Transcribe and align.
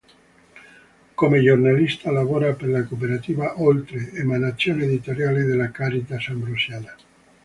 Come 1.13 1.41
giornalista, 1.43 2.09
lavora 2.09 2.53
per 2.55 2.69
la 2.69 2.83
Cooperativa 2.83 3.61
Oltre, 3.61 4.09
emanazione 4.13 4.85
editoriale 4.85 5.43
della 5.43 5.69
Caritas 5.69 6.27
Ambrosiana. 6.29 6.95